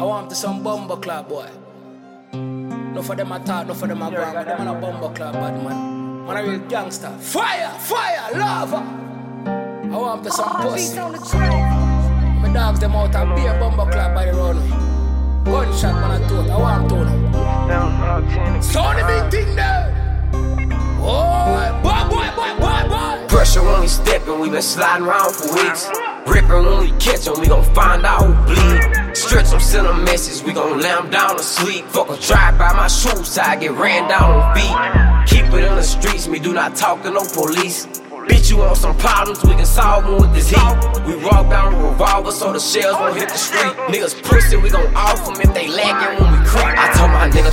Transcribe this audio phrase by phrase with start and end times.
[0.00, 1.46] I want to some bumble club boy.
[2.32, 4.80] No for them I talk, no for them I go on, but them on a
[4.80, 6.26] bumble club bad man.
[6.26, 7.10] Man a real gangster.
[7.18, 8.78] Fire, fire, lava.
[9.92, 10.96] I want to some pussy.
[10.96, 14.70] My dogs them out and be a bumble club by the runway.
[15.44, 18.60] Gunshot man a tote, I want to know.
[18.62, 19.86] Sound the big thing there.
[21.02, 23.26] Oh, boy, boy, boy, boy, boy.
[23.28, 25.90] Pressure when we steppin', we been sliding around for weeks.
[26.26, 29.16] Rippin' when we catch 'em, we gon' find out who bleed.
[29.16, 31.84] Stretch 'em, send 'em message, we gon' lay lay 'em down to sleep.
[31.90, 34.76] Fuck a drive by my shoes, I get ran down on feet.
[35.26, 37.86] Keep it in the streets, me do not talk to no police.
[38.28, 40.76] Bitch, you want some problems, we can solve them with this heat.
[41.06, 43.74] We walk down a revolver so the shells won't hit the street.
[43.88, 46.79] Niggas pussy, we gon' off them if they lacking when we creep.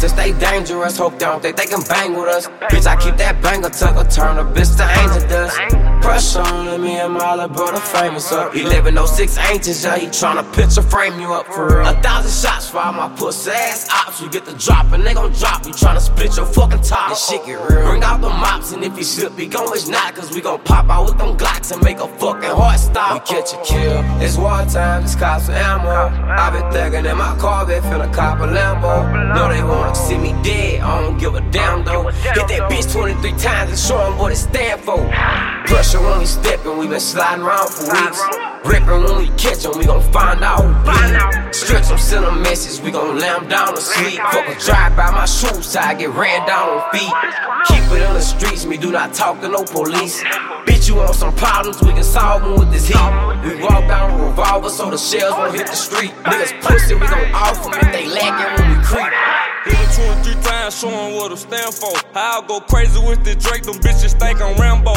[0.00, 2.46] To stay dangerous, hope they don't think they can bang with us.
[2.70, 5.58] Bitch, I keep that banger tucker, turn a bitch to angel dust.
[6.02, 8.54] Pressure on me and my little brother famous up.
[8.54, 11.88] 1106 angels, yeah, he tryna picture frame you up for real.
[11.88, 14.20] A thousand shots for all my pussy ass ops.
[14.20, 15.66] You get the drop and they gon' drop.
[15.66, 17.10] You tryna split your fucking top.
[17.10, 17.84] This shit get real.
[17.90, 20.14] Bring out the mops and if he slip, he gon' wish not.
[20.14, 22.78] Cause we gon' pop out with them Glocks and make a fucking heart
[23.26, 24.02] Catch a kill.
[24.22, 25.88] It's war time, it's cops and ammo.
[25.88, 29.34] i been thugging in my car Corvette, finna cop a Lambo.
[29.34, 30.80] No, they wanna see me dead.
[30.80, 32.08] I don't give a damn though.
[32.08, 34.98] Hit that bitch 23 times and show 'em what it stand for.
[35.68, 38.20] Pressure when we steppin', we been sliding around for weeks.
[38.64, 41.54] Rippin' when we catch 'em, we gon' find out who bleed.
[41.54, 44.18] Stretch 'em, send 'em message, we gon' lay 'em down to sleep.
[44.32, 47.12] Fuck a drive by my shoes, I get ran down on feet.
[47.66, 50.22] Keep it in the streets, me do not talk to no police.
[50.66, 53.12] Bitch, you want some problems, we can solve them with this heat.
[53.44, 56.12] We walk down a revolver so the shells won't hit the street.
[56.24, 59.12] Niggas pussy, we gon' off 'em if they lacking when we creep.
[59.66, 61.92] Hit it two or three times, showing what I stand for.
[62.14, 64.94] I'll go crazy with the Drake, them bitches think I'm Rambo.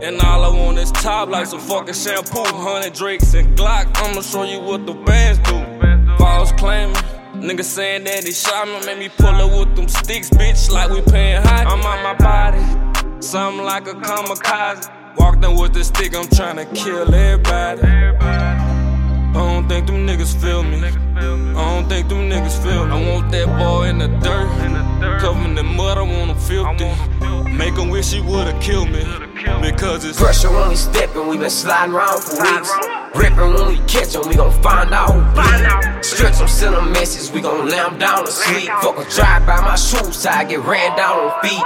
[0.00, 2.44] And all I want is top like some fucking shampoo.
[2.44, 6.16] Hundred Drakes and Glock, I'ma show you what the bands do.
[6.18, 6.94] False claiming.
[7.34, 10.90] Nigga saying that he shot me, made me pull up with them sticks, bitch, like
[10.90, 11.66] we paying hockey.
[11.66, 15.16] I'm on my body, something like a kamikaze.
[15.16, 17.82] Walked in with the stick, I'm tryna kill everybody.
[17.82, 20.82] I don't think them niggas feel me.
[20.82, 22.92] I don't think them niggas feel me.
[22.92, 25.20] I want that boy in the dirt.
[25.20, 27.52] Covering the mud, I want him filthy.
[27.52, 29.27] Make him wish he would've killed me.
[29.38, 32.70] Because it's Pressure when we steppin', we been sliding around for weeks.
[33.14, 36.04] Rippin' when we catch 'em, we gon' find out who bleed.
[36.04, 38.68] Stretch 'em, send 'em message, we gon' lay 'em down to sleep.
[38.82, 41.62] Fuck a drive by my shoes, I get ran down on feet.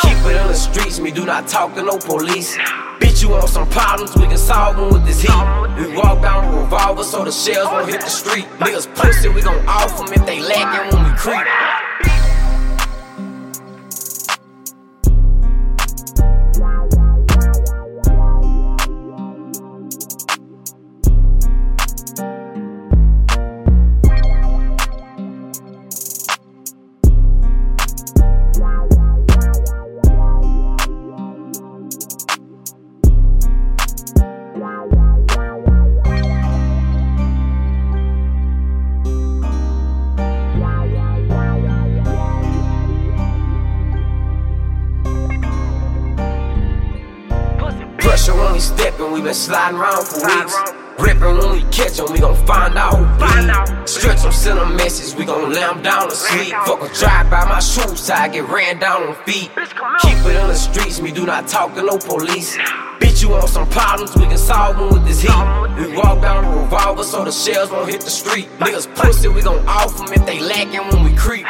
[0.00, 2.56] Keep it in the streets, me do not talk to no police.
[2.98, 5.44] Bitch, you want some problems, we can solve them with this heat.
[5.76, 8.46] We walk down a revolvers so the shells won't hit the street.
[8.58, 9.96] Niggas pussy, we gon' off
[48.62, 50.54] When we steppin', we been sliding around for weeks.
[50.98, 53.88] Rippin' when we catch 'em, we gon' find out who bleed.
[53.88, 56.54] Stretch 'em, send 'em message, we gon' lay 'em down to sleep.
[56.64, 59.50] Fuck a drive by my shoes, I get ran down on feet.
[60.02, 62.56] Keep it in the streets, me do not talk to no police.
[63.00, 65.44] Bitch, you want some problems, we can solve them with this heat.
[65.76, 68.48] We walk down a revolver so the shells won't hit the street.
[68.60, 71.46] Niggas pussy, we gon' off off 'em if they lacking when we creep.